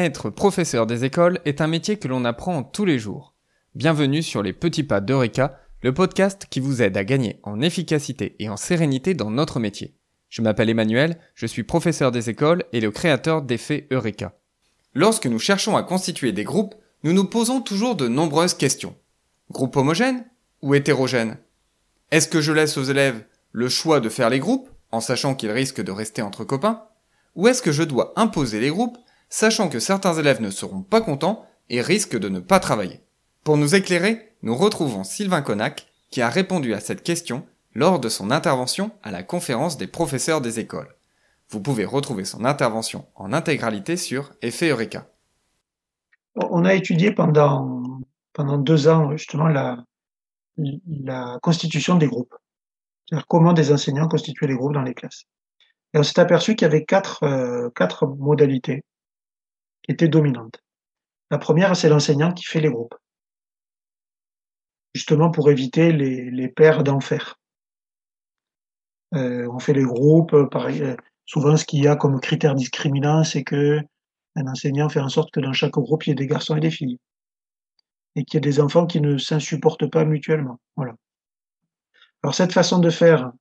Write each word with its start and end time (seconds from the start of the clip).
Être 0.00 0.30
professeur 0.30 0.86
des 0.86 1.04
écoles 1.04 1.40
est 1.44 1.60
un 1.60 1.66
métier 1.66 1.98
que 1.98 2.08
l'on 2.08 2.24
apprend 2.24 2.62
tous 2.62 2.86
les 2.86 2.98
jours. 2.98 3.34
Bienvenue 3.74 4.22
sur 4.22 4.42
les 4.42 4.54
petits 4.54 4.82
pas 4.82 5.02
d'Eureka, 5.02 5.60
le 5.82 5.92
podcast 5.92 6.46
qui 6.48 6.58
vous 6.58 6.80
aide 6.80 6.96
à 6.96 7.04
gagner 7.04 7.38
en 7.42 7.60
efficacité 7.60 8.34
et 8.38 8.48
en 8.48 8.56
sérénité 8.56 9.12
dans 9.12 9.30
notre 9.30 9.60
métier. 9.60 9.98
Je 10.30 10.40
m'appelle 10.40 10.70
Emmanuel, 10.70 11.18
je 11.34 11.44
suis 11.44 11.64
professeur 11.64 12.12
des 12.12 12.30
écoles 12.30 12.64
et 12.72 12.80
le 12.80 12.90
créateur 12.90 13.42
d'effets 13.42 13.88
Eureka. 13.90 14.32
Lorsque 14.94 15.26
nous 15.26 15.38
cherchons 15.38 15.76
à 15.76 15.82
constituer 15.82 16.32
des 16.32 16.44
groupes, 16.44 16.76
nous 17.02 17.12
nous 17.12 17.26
posons 17.26 17.60
toujours 17.60 17.94
de 17.94 18.08
nombreuses 18.08 18.54
questions. 18.54 18.96
Groupe 19.50 19.76
homogène 19.76 20.24
ou 20.62 20.74
hétérogène? 20.74 21.36
Est-ce 22.10 22.28
que 22.28 22.40
je 22.40 22.52
laisse 22.52 22.78
aux 22.78 22.84
élèves 22.84 23.22
le 23.52 23.68
choix 23.68 24.00
de 24.00 24.08
faire 24.08 24.30
les 24.30 24.38
groupes, 24.38 24.70
en 24.92 25.00
sachant 25.00 25.34
qu'ils 25.34 25.50
risquent 25.50 25.84
de 25.84 25.92
rester 25.92 26.22
entre 26.22 26.44
copains? 26.44 26.84
Ou 27.36 27.48
est-ce 27.48 27.60
que 27.60 27.70
je 27.70 27.82
dois 27.82 28.14
imposer 28.16 28.60
les 28.60 28.70
groupes 28.70 28.96
sachant 29.30 29.68
que 29.68 29.78
certains 29.78 30.14
élèves 30.14 30.42
ne 30.42 30.50
seront 30.50 30.82
pas 30.82 31.00
contents 31.00 31.46
et 31.70 31.80
risquent 31.80 32.18
de 32.18 32.28
ne 32.28 32.40
pas 32.40 32.60
travailler. 32.60 33.00
Pour 33.44 33.56
nous 33.56 33.74
éclairer, 33.74 34.34
nous 34.42 34.56
retrouvons 34.56 35.04
Sylvain 35.04 35.40
Connac, 35.40 35.86
qui 36.10 36.20
a 36.20 36.28
répondu 36.28 36.74
à 36.74 36.80
cette 36.80 37.02
question 37.02 37.46
lors 37.74 38.00
de 38.00 38.08
son 38.08 38.30
intervention 38.32 38.90
à 39.02 39.12
la 39.12 39.22
conférence 39.22 39.78
des 39.78 39.86
professeurs 39.86 40.40
des 40.40 40.58
écoles. 40.58 40.94
Vous 41.48 41.60
pouvez 41.60 41.84
retrouver 41.84 42.24
son 42.24 42.44
intervention 42.44 43.06
en 43.14 43.32
intégralité 43.32 43.96
sur 43.96 44.32
Effet 44.42 44.68
Eureka. 44.68 45.06
On 46.34 46.64
a 46.64 46.74
étudié 46.74 47.12
pendant, 47.12 48.00
deux 48.58 48.88
ans 48.88 49.16
justement 49.16 49.48
la, 49.48 49.84
constitution 51.42 51.96
des 51.96 52.06
groupes. 52.06 52.34
C'est-à-dire 53.08 53.26
comment 53.28 53.52
des 53.52 53.72
enseignants 53.72 54.08
constituaient 54.08 54.46
les 54.46 54.56
groupes 54.56 54.74
dans 54.74 54.82
les 54.82 54.94
classes. 54.94 55.24
Et 55.94 55.98
on 55.98 56.02
s'est 56.02 56.20
aperçu 56.20 56.54
qu'il 56.54 56.66
y 56.66 56.70
avait 56.70 56.84
quatre, 56.84 57.24
euh, 57.24 57.70
quatre 57.74 58.06
modalités 58.06 58.84
était 59.90 60.08
dominante. 60.08 60.62
La 61.30 61.38
première, 61.38 61.76
c'est 61.76 61.88
l'enseignant 61.88 62.32
qui 62.32 62.44
fait 62.44 62.60
les 62.60 62.70
groupes, 62.70 62.94
justement 64.94 65.30
pour 65.30 65.50
éviter 65.50 65.92
les, 65.92 66.48
paires 66.48 66.82
d'enfer. 66.82 67.38
Euh, 69.14 69.48
on 69.52 69.58
fait 69.58 69.72
les 69.72 69.84
groupes, 69.84 70.48
pareil, 70.50 70.82
euh, 70.82 70.96
souvent 71.26 71.56
ce 71.56 71.64
qu'il 71.64 71.82
y 71.82 71.88
a 71.88 71.96
comme 71.96 72.20
critère 72.20 72.54
discriminant, 72.54 73.24
c'est 73.24 73.44
que 73.44 73.80
un 74.36 74.46
enseignant 74.46 74.88
fait 74.88 75.00
en 75.00 75.08
sorte 75.08 75.32
que 75.32 75.40
dans 75.40 75.52
chaque 75.52 75.72
groupe, 75.72 76.06
il 76.06 76.10
y 76.10 76.12
ait 76.12 76.16
des 76.16 76.28
garçons 76.28 76.56
et 76.56 76.60
des 76.60 76.70
filles. 76.70 76.98
Et 78.14 78.24
qu'il 78.24 78.34
y 78.34 78.38
ait 78.38 78.40
des 78.40 78.60
enfants 78.60 78.86
qui 78.86 79.00
ne 79.00 79.18
s'insupportent 79.18 79.90
pas 79.90 80.04
mutuellement. 80.04 80.60
Voilà. 80.76 80.94
Alors 82.22 82.34
cette 82.34 82.52
façon 82.52 82.78
de 82.78 82.90
faire, 82.90 83.32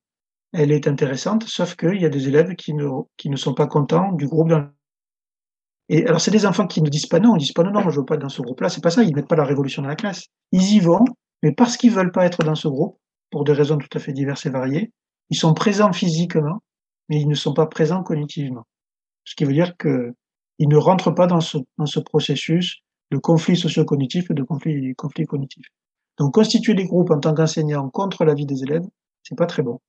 elle 0.54 0.72
est 0.72 0.88
intéressante, 0.88 1.44
sauf 1.44 1.76
qu'il 1.76 2.02
y 2.02 2.06
a 2.06 2.10
des 2.10 2.28
élèves 2.28 2.56
qui 2.56 2.74
ne, 2.74 2.88
qui 3.18 3.30
ne 3.30 3.36
sont 3.36 3.54
pas 3.54 3.68
contents 3.68 4.12
du 4.14 4.28
groupe 4.28 4.50
dans 4.50 4.68
et 5.90 6.06
alors, 6.06 6.22
c'est 6.22 6.32
des 6.32 6.46
enfants 6.46 6.68
qui 6.68 6.82
ne 6.82 6.90
disent 6.90 7.08
pas 7.08 7.20
non, 7.20 7.36
ils 7.36 7.40
disent 7.40 7.52
pas 7.52 7.64
non, 7.64 7.72
non, 7.72 7.82
moi 7.82 7.92
je 7.92 8.00
veux 8.00 8.06
pas 8.06 8.16
être 8.16 8.22
dans 8.22 8.30
ce 8.30 8.44
groupe-là, 8.44 8.70
c'est 8.70 8.82
pas 8.82 8.92
ça, 8.92 9.04
ils 9.04 9.16
mettent 9.16 9.28
pas 9.28 9.36
la 9.36 9.44
révolution 9.44 9.82
dans 9.82 9.88
la 9.88 9.96
classe. 9.96 10.28
Ils 10.52 10.76
y 10.76 10.80
vont, 10.80 11.04
mais 11.42 11.52
parce 11.52 11.78
qu'ils 11.78 11.92
veulent 11.92 12.12
pas 12.12 12.26
être 12.26 12.44
dans 12.44 12.56
ce 12.56 12.68
groupe, 12.68 13.00
pour 13.32 13.44
des 13.44 13.54
raisons 13.54 13.78
tout 13.78 13.90
à 13.96 14.00
fait 14.00 14.14
diverses 14.14 14.46
et 14.46 14.52
variées, 14.52 14.92
ils 15.30 15.38
sont 15.38 15.54
présents 15.54 15.92
physiquement, 15.92 16.62
mais 17.10 17.20
ils 17.20 17.28
ne 17.28 17.36
sont 17.36 17.54
pas 17.54 17.66
présents 17.66 18.04
cognitivement. 18.04 18.66
Ce 19.24 19.36
qui 19.36 19.46
veut 19.46 19.54
dire 19.54 19.78
que 19.78 20.14
ils 20.60 20.68
ne 20.68 20.78
rentrent 20.78 21.12
pas 21.12 21.26
dans 21.26 21.42
ce, 21.42 21.58
dans 21.78 21.86
ce 21.86 22.00
processus 22.00 22.82
de 23.12 23.18
conflit 23.18 23.56
socio-cognitif 23.56 24.30
et 24.30 24.34
de 24.34 24.44
conflit, 24.44 24.94
conflit 24.96 25.26
cognitif. 25.26 25.66
Donc, 26.18 26.34
constituer 26.34 26.74
des 26.74 26.86
groupes 26.86 27.12
en 27.12 27.20
tant 27.20 27.34
qu'enseignant 27.34 27.90
contre 27.90 28.26
la 28.26 28.34
vie 28.34 28.46
des 28.46 28.62
élèves, 28.64 28.86
c'est 29.24 29.38
pas 29.38 29.46
très 29.46 29.64
bon. 29.64 29.76
En 29.76 29.80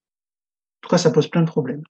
tout 0.83 0.89
cas, 0.89 0.99
ça 0.99 1.11
pose 1.11 1.29
plein 1.29 1.43
de 1.43 1.51
problèmes. 1.51 1.83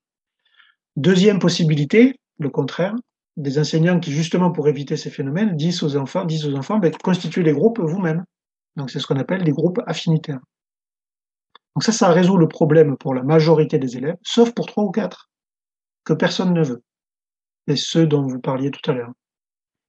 Deuxième 0.97 1.39
possibilité, 1.39 2.19
le 2.39 2.49
contraire, 2.49 2.95
des 3.41 3.59
enseignants 3.59 4.01
qui, 4.01 4.13
justement, 4.13 4.51
pour 4.51 4.69
éviter 4.69 4.97
ces 4.97 5.11
phénomènes, 5.11 5.57
disent 5.57 5.83
aux 5.83 5.97
enfants, 5.97 6.25
disent 6.25 6.47
aux 6.47 6.55
enfants, 6.55 6.79
ben, 6.79 6.93
constituez 7.03 7.43
les 7.43 7.53
groupes 7.53 7.81
vous-même. 7.81 8.25
Donc, 8.77 8.91
c'est 8.91 9.01
ce 9.01 9.07
qu'on 9.07 9.19
appelle 9.19 9.45
des 9.45 9.53
groupes 9.53 9.81
affinitaires. 9.87 10.41
Donc 11.75 11.85
ça, 11.85 11.93
ça 11.93 12.11
résout 12.11 12.37
le 12.37 12.49
problème 12.49 12.97
pour 12.97 13.15
la 13.15 13.23
majorité 13.23 13.79
des 13.79 13.97
élèves, 13.97 14.17
sauf 14.23 14.53
pour 14.53 14.67
trois 14.67 14.85
ou 14.85 14.91
quatre, 14.91 15.31
que 16.05 16.13
personne 16.13 16.53
ne 16.53 16.65
veut. 16.65 16.83
Et 17.69 17.77
ceux 17.77 18.07
dont 18.07 18.27
vous 18.27 18.41
parliez 18.41 18.71
tout 18.71 18.91
à 18.91 18.95
l'heure. 18.95 19.13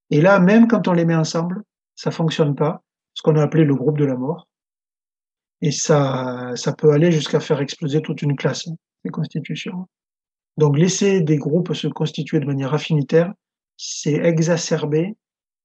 Et 0.09 0.22
là, 0.22 0.40
même 0.40 0.68
quand 0.68 0.88
on 0.88 0.94
les 0.94 1.06
met 1.06 1.16
ensemble, 1.16 1.64
ça 1.96 2.12
fonctionne 2.12 2.56
pas, 2.56 2.84
ce 3.14 3.22
qu'on 3.24 3.36
a 3.36 3.42
appelé 3.42 3.64
le 3.64 3.76
groupe 3.76 3.97
de 3.97 4.06
la 4.06 4.16
mort. 4.16 4.47
Et 5.62 5.72
ça, 5.72 6.52
ça 6.56 6.74
peut 6.74 6.92
aller 6.92 7.12
jusqu'à 7.12 7.40
faire 7.40 7.62
exploser 7.62 8.02
toute 8.02 8.22
une 8.22 8.36
classe, 8.36 8.68
hein, 8.68 8.76
les 9.03 9.12
constitutions. 9.12 9.88
Donc 10.58 10.78
laisser 10.78 11.22
des 11.22 11.38
groupes 11.38 11.74
se 11.74 11.88
constituer 11.88 12.40
de 12.40 12.46
manière 12.46 12.74
affinitaire, 12.74 13.34
c'est 13.84 14.14
exacerber 14.14 15.16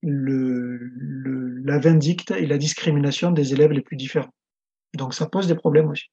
le, 0.02 0.78
le, 0.78 1.60
la 1.64 1.78
vindicte 1.78 2.30
et 2.30 2.46
la 2.46 2.56
discrimination 2.56 3.30
des 3.30 3.52
élèves 3.52 3.72
les 3.72 3.82
plus 3.82 3.96
différents. 3.96 4.32
Donc 4.94 5.12
ça 5.12 5.26
pose 5.26 5.46
des 5.46 5.54
problèmes 5.54 5.90
aussi. 5.90 6.06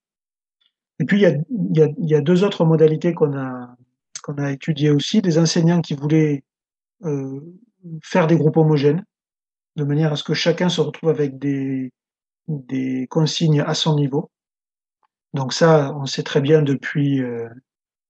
Et 0.99 1.05
puis 1.05 1.17
il 1.17 1.21
y 1.21 1.25
a, 1.25 1.37
y 1.49 1.81
a, 1.81 1.87
y 1.97 2.15
a 2.15 2.19
deux 2.19 2.43
autres 2.43 2.65
modalités 2.65 3.13
qu'on 3.13 3.37
a, 3.37 3.77
qu'on 4.21 4.35
a 4.35 4.51
étudiées 4.51 4.89
aussi, 4.89 5.21
des 5.21 5.37
enseignants 5.37 5.79
qui 5.79 5.95
voulaient 5.95 6.43
euh, 7.05 7.39
faire 8.03 8.27
des 8.27 8.35
groupes 8.35 8.57
homogènes, 8.57 9.05
de 9.77 9.85
manière 9.85 10.11
à 10.11 10.17
ce 10.17 10.25
que 10.25 10.33
chacun 10.33 10.67
se 10.67 10.81
retrouve 10.81 11.09
avec 11.09 11.39
des, 11.39 11.93
des 12.49 13.07
consignes 13.07 13.61
à 13.61 13.75
son 13.75 13.95
niveau. 13.95 14.29
Donc 15.33 15.53
ça, 15.53 15.95
on 15.95 16.05
sait 16.05 16.23
très 16.23 16.41
bien 16.41 16.63
depuis 16.63 17.21
euh, 17.21 17.47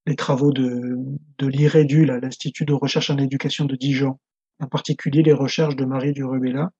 les 0.05 0.15
travaux 0.15 0.51
de, 0.51 0.97
de 1.37 1.47
l'IREDU, 1.47 2.05
l'Institut 2.05 2.65
de 2.65 2.73
recherche 2.73 3.09
en 3.09 3.17
éducation 3.17 3.65
de 3.65 3.75
Dijon, 3.75 4.19
en 4.59 4.67
particulier 4.67 5.23
les 5.23 5.33
recherches 5.33 5.75
de 5.75 5.85
Marie 5.85 6.13
Durubella, 6.13 6.71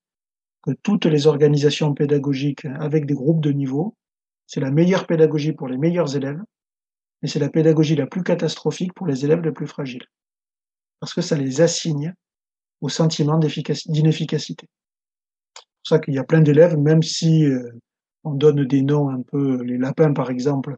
que 0.62 0.72
toutes 0.82 1.06
les 1.06 1.26
organisations 1.26 1.92
pédagogiques 1.94 2.64
avec 2.64 3.06
des 3.06 3.14
groupes 3.14 3.42
de 3.42 3.52
niveau, 3.52 3.96
c'est 4.46 4.60
la 4.60 4.70
meilleure 4.70 5.06
pédagogie 5.06 5.52
pour 5.52 5.68
les 5.68 5.78
meilleurs 5.78 6.16
élèves, 6.16 6.40
mais 7.22 7.28
c'est 7.28 7.38
la 7.38 7.48
pédagogie 7.48 7.96
la 7.96 8.06
plus 8.06 8.22
catastrophique 8.22 8.92
pour 8.94 9.06
les 9.06 9.24
élèves 9.24 9.42
les 9.42 9.52
plus 9.52 9.66
fragiles. 9.66 10.06
Parce 11.00 11.14
que 11.14 11.22
ça 11.22 11.36
les 11.36 11.60
assigne 11.60 12.14
au 12.80 12.88
sentiment 12.88 13.38
d'inefficacité. 13.38 14.66
C'est 15.54 15.62
pour 15.62 15.88
ça 15.88 15.98
qu'il 15.98 16.14
y 16.14 16.18
a 16.18 16.24
plein 16.24 16.40
d'élèves, 16.40 16.76
même 16.78 17.02
si 17.02 17.44
euh, 17.44 17.72
on 18.24 18.34
donne 18.34 18.64
des 18.66 18.82
noms 18.82 19.10
un 19.10 19.22
peu, 19.22 19.62
les 19.62 19.78
lapins 19.78 20.12
par 20.12 20.30
exemple, 20.30 20.76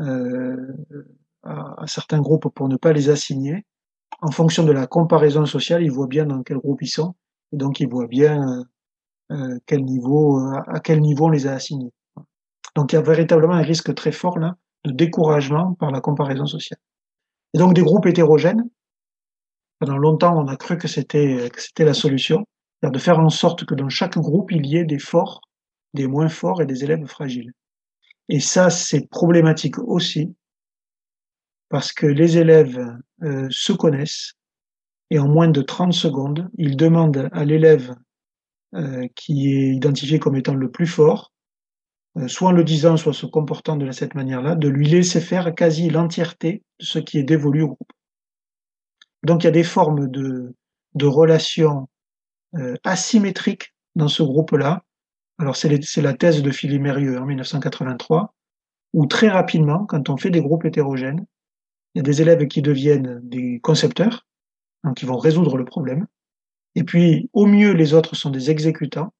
euh, 0.00 0.56
certains 1.86 2.20
groupes 2.20 2.48
pour 2.54 2.68
ne 2.68 2.76
pas 2.76 2.92
les 2.92 3.08
assigner. 3.08 3.64
En 4.20 4.30
fonction 4.30 4.64
de 4.64 4.72
la 4.72 4.86
comparaison 4.86 5.44
sociale, 5.46 5.82
ils 5.82 5.90
voient 5.90 6.06
bien 6.06 6.26
dans 6.26 6.42
quel 6.42 6.58
groupe 6.58 6.82
ils 6.82 6.88
sont, 6.88 7.14
et 7.52 7.56
donc 7.56 7.80
ils 7.80 7.88
voient 7.88 8.06
bien 8.06 8.42
euh, 8.42 8.64
euh 9.32 9.36
euh, 9.36 9.58
à 10.66 10.80
quel 10.80 11.00
niveau 11.00 11.26
on 11.26 11.30
les 11.30 11.46
a 11.46 11.52
assignés. 11.52 11.92
Donc 12.76 12.92
il 12.92 12.96
y 12.96 12.98
a 12.98 13.02
véritablement 13.02 13.54
un 13.54 13.62
risque 13.62 13.94
très 13.94 14.12
fort 14.12 14.38
là 14.38 14.56
de 14.84 14.92
découragement 14.92 15.74
par 15.74 15.90
la 15.90 16.00
comparaison 16.00 16.46
sociale. 16.46 16.78
Et 17.54 17.58
donc 17.58 17.74
des 17.74 17.82
groupes 17.82 18.06
hétérogènes. 18.06 18.68
Pendant 19.78 19.96
longtemps, 19.96 20.36
on 20.36 20.46
a 20.48 20.56
cru 20.56 20.78
que 20.78 20.88
c'était 20.88 21.50
que 21.52 21.60
c'était 21.60 21.84
la 21.84 21.94
solution, 21.94 22.46
c'est-à-dire 22.80 22.92
de 22.92 22.98
faire 22.98 23.18
en 23.18 23.28
sorte 23.28 23.64
que 23.64 23.74
dans 23.74 23.88
chaque 23.88 24.18
groupe 24.18 24.52
il 24.52 24.66
y 24.66 24.76
ait 24.76 24.84
des 24.84 24.98
forts, 24.98 25.40
des 25.94 26.06
moins 26.06 26.28
forts 26.28 26.62
et 26.62 26.66
des 26.66 26.84
élèves 26.84 27.04
fragiles. 27.06 27.52
Et 28.28 28.40
ça, 28.40 28.70
c'est 28.70 29.08
problématique 29.08 29.78
aussi 29.78 30.34
parce 31.68 31.92
que 31.92 32.06
les 32.06 32.38
élèves 32.38 32.78
euh, 33.22 33.46
se 33.50 33.72
connaissent 33.72 34.34
et 35.10 35.18
en 35.18 35.28
moins 35.28 35.48
de 35.48 35.62
30 35.62 35.92
secondes, 35.92 36.48
ils 36.56 36.76
demandent 36.76 37.28
à 37.32 37.44
l'élève 37.44 37.94
euh, 38.74 39.06
qui 39.14 39.52
est 39.52 39.74
identifié 39.74 40.18
comme 40.18 40.36
étant 40.36 40.54
le 40.54 40.70
plus 40.70 40.86
fort, 40.86 41.32
euh, 42.16 42.28
soit 42.28 42.48
en 42.48 42.52
le 42.52 42.64
disant, 42.64 42.96
soit 42.96 43.12
se 43.12 43.26
comportant 43.26 43.76
de 43.76 43.90
cette 43.92 44.14
manière-là, 44.14 44.54
de 44.54 44.68
lui 44.68 44.86
laisser 44.86 45.20
faire 45.20 45.54
quasi 45.54 45.90
l'entièreté 45.90 46.62
de 46.80 46.84
ce 46.84 46.98
qui 46.98 47.18
est 47.18 47.24
dévolu 47.24 47.62
au 47.62 47.68
groupe. 47.68 47.92
Donc 49.22 49.42
il 49.42 49.46
y 49.46 49.48
a 49.48 49.52
des 49.52 49.64
formes 49.64 50.08
de, 50.10 50.54
de 50.94 51.06
relations 51.06 51.88
asymétriques 52.84 53.74
dans 53.96 54.06
ce 54.06 54.22
groupe-là. 54.22 54.84
Alors 55.38 55.56
c'est 55.56 56.02
la 56.02 56.14
thèse 56.14 56.40
de 56.40 56.50
Philippe 56.52 56.82
Mérieux 56.82 57.18
en 57.18 57.26
1983, 57.26 58.32
où 58.92 59.06
très 59.06 59.28
rapidement, 59.28 59.86
quand 59.86 60.08
on 60.08 60.16
fait 60.16 60.30
des 60.30 60.40
groupes 60.40 60.64
hétérogènes, 60.64 61.26
il 61.94 61.98
y 61.98 62.00
a 62.00 62.02
des 62.02 62.22
élèves 62.22 62.46
qui 62.48 62.60
deviennent 62.60 63.20
des 63.22 63.60
concepteurs, 63.60 64.26
donc 64.82 64.96
qui 64.96 65.06
vont 65.06 65.16
résoudre 65.16 65.56
le 65.56 65.64
problème. 65.64 66.06
Et 66.74 66.82
puis, 66.82 67.30
au 67.32 67.46
mieux, 67.46 67.72
les 67.72 67.94
autres 67.94 68.16
sont 68.16 68.30
des 68.30 68.50
exécutants, 68.50 69.12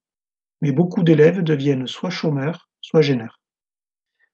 mais 0.60 0.72
beaucoup 0.72 1.04
d'élèves 1.04 1.42
deviennent 1.42 1.86
soit 1.86 2.10
chômeurs, 2.10 2.68
soit 2.80 3.00
gêneurs. 3.00 3.40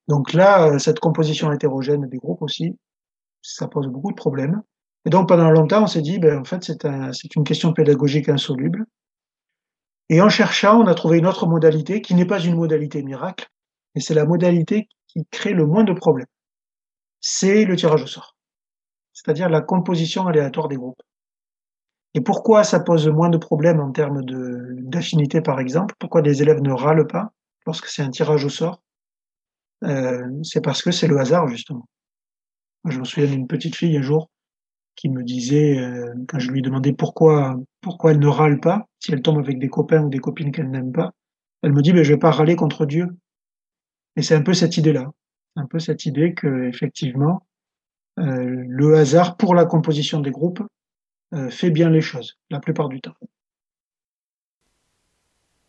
Donc 0.07 0.33
là, 0.33 0.79
cette 0.79 0.99
composition 0.99 1.51
hétérogène 1.51 2.07
des 2.09 2.17
groupes 2.17 2.41
aussi, 2.41 2.75
ça 3.41 3.67
pose 3.67 3.87
beaucoup 3.87 4.11
de 4.11 4.15
problèmes. 4.15 4.61
Et 5.05 5.09
donc 5.09 5.27
pendant 5.27 5.49
longtemps, 5.51 5.83
on 5.83 5.87
s'est 5.87 6.01
dit, 6.01 6.19
ben, 6.19 6.39
en 6.39 6.43
fait, 6.43 6.63
c'est 6.63 6.85
un, 6.85 7.11
une 7.35 7.43
question 7.43 7.73
pédagogique 7.73 8.29
insoluble. 8.29 8.85
Et 10.09 10.21
en 10.21 10.29
cherchant, 10.29 10.81
on 10.81 10.87
a 10.87 10.95
trouvé 10.95 11.19
une 11.19 11.27
autre 11.27 11.47
modalité 11.47 12.01
qui 12.01 12.15
n'est 12.15 12.25
pas 12.25 12.39
une 12.39 12.55
modalité 12.55 13.03
miracle, 13.03 13.47
mais 13.95 14.01
c'est 14.01 14.13
la 14.13 14.25
modalité 14.25 14.89
qui 15.07 15.25
crée 15.29 15.53
le 15.53 15.65
moins 15.65 15.83
de 15.83 15.93
problèmes 15.93 16.27
c'est 17.21 17.65
le 17.65 17.75
tirage 17.77 18.03
au 18.03 18.07
sort, 18.07 18.35
c'est-à-dire 19.13 19.49
la 19.49 19.61
composition 19.61 20.27
aléatoire 20.27 20.67
des 20.69 20.77
groupes. 20.77 21.01
Et 22.13 22.21
pourquoi 22.21 22.63
ça 22.63 22.79
pose 22.81 23.07
moins 23.09 23.29
de 23.29 23.37
problèmes 23.37 23.79
en 23.79 23.91
termes 23.91 24.21
d'affinité, 24.25 25.41
par 25.41 25.59
exemple? 25.59 25.95
Pourquoi 25.99 26.21
les 26.21 26.41
élèves 26.41 26.61
ne 26.61 26.71
râlent 26.71 27.07
pas 27.07 27.31
lorsque 27.65 27.87
c'est 27.87 28.01
un 28.01 28.09
tirage 28.09 28.43
au 28.45 28.49
sort? 28.49 28.81
Heu, 29.83 30.39
c'est 30.43 30.61
parce 30.61 30.81
que 30.83 30.91
c'est 30.91 31.07
le 31.07 31.19
hasard, 31.19 31.47
justement. 31.47 31.87
Je 32.89 32.99
me 32.99 33.05
souviens 33.05 33.29
d'une 33.29 33.47
petite 33.47 33.75
fille 33.75 33.97
un 33.97 34.01
jour 34.01 34.29
qui 34.95 35.09
me 35.09 35.23
disait, 35.23 35.79
heu, 35.79 36.13
quand 36.29 36.39
je 36.39 36.51
lui 36.51 36.61
demandais 36.63 36.93
pourquoi 36.93 37.57
pourquoi 37.81 38.11
elle 38.11 38.19
ne 38.19 38.27
râle 38.27 38.59
pas, 38.61 38.87
si 38.99 39.13
elle 39.13 39.21
tombe 39.23 39.39
avec 39.39 39.59
des 39.59 39.69
copains 39.69 40.03
ou 40.03 40.09
des 40.09 40.19
copines 40.19 40.51
qu'elle 40.51 40.71
n'aime 40.71 40.91
pas, 40.93 41.11
elle 41.63 41.73
me 41.73 41.81
dit: 41.83 41.93
«Beh, 41.93 42.03
je 42.05 42.13
vais 42.13 42.19
pas 42.19 42.31
râler 42.31 42.55
contre 42.57 42.85
Dieu». 42.87 43.07
Et 44.17 44.21
c'est 44.21 44.35
un 44.35 44.41
peu 44.43 44.53
cette 44.53 44.77
idée-là, 44.77 45.11
un 45.55 45.65
peu 45.65 45.79
cette 45.79 46.05
idée 46.05 46.33
qu'effectivement, 46.33 47.45
heu, 48.19 48.65
le 48.67 48.95
hasard 48.95 49.37
pour 49.37 49.55
la 49.55 49.65
composition 49.65 50.19
des 50.19 50.31
groupes, 50.31 50.63
heu, 51.33 51.49
fait 51.49 51.71
bien 51.71 51.89
les 51.89 52.01
choses, 52.01 52.37
la 52.49 52.59
plupart 52.59 52.89
du 52.89 53.01
temps. 53.01 53.15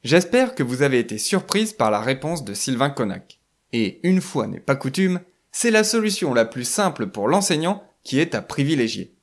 J'espère 0.04 0.54
que 0.54 0.64
vous 0.64 0.82
avez 0.82 0.98
été 0.98 1.16
surprise 1.16 1.72
par 1.72 1.90
la 1.90 2.00
réponse 2.00 2.44
de 2.44 2.54
Sylvain 2.54 2.90
Connac. 2.90 3.38
Et 3.72 4.00
une 4.06 4.20
fois 4.20 4.48
n'est 4.48 4.60
pas 4.60 4.76
coutume, 4.76 5.20
c'est 5.52 5.70
la 5.70 5.84
solution 5.84 6.34
la 6.34 6.44
plus 6.44 6.64
simple 6.64 7.06
pour 7.06 7.28
l'enseignant 7.28 7.84
qui 8.02 8.18
est 8.18 8.34
à 8.34 8.42
privilégier. 8.42 9.14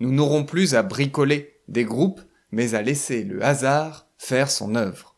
Nous 0.00 0.12
n'aurons 0.12 0.44
plus 0.44 0.74
à 0.74 0.82
bricoler 0.82 1.54
des 1.68 1.84
groupes, 1.84 2.20
mais 2.50 2.74
à 2.74 2.82
laisser 2.82 3.24
le 3.24 3.42
hasard 3.42 4.06
faire 4.18 4.50
son 4.50 4.74
œuvre. 4.74 5.16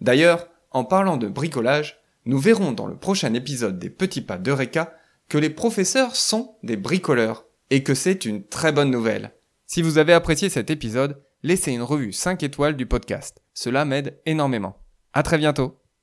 D'ailleurs, 0.00 0.48
en 0.72 0.84
parlant 0.84 1.16
de 1.16 1.28
bricolage, 1.28 1.99
nous 2.26 2.38
verrons 2.38 2.72
dans 2.72 2.86
le 2.86 2.96
prochain 2.96 3.34
épisode 3.34 3.78
des 3.78 3.90
Petits 3.90 4.20
Pas 4.20 4.38
d'Eureka 4.38 4.94
que 5.28 5.38
les 5.38 5.50
professeurs 5.50 6.16
sont 6.16 6.56
des 6.62 6.76
bricoleurs 6.76 7.46
et 7.70 7.82
que 7.82 7.94
c'est 7.94 8.24
une 8.24 8.44
très 8.44 8.72
bonne 8.72 8.90
nouvelle. 8.90 9.32
Si 9.66 9.82
vous 9.82 9.98
avez 9.98 10.12
apprécié 10.12 10.48
cet 10.48 10.70
épisode, 10.70 11.22
laissez 11.42 11.72
une 11.72 11.82
revue 11.82 12.12
5 12.12 12.42
étoiles 12.42 12.76
du 12.76 12.86
podcast. 12.86 13.40
Cela 13.54 13.84
m'aide 13.84 14.20
énormément. 14.26 14.76
À 15.12 15.22
très 15.22 15.38
bientôt. 15.38 15.79